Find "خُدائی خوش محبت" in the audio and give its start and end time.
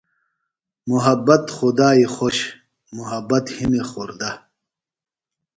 1.55-3.45